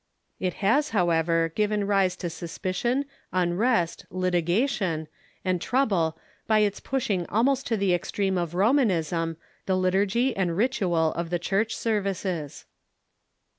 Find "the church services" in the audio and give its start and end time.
11.29-12.65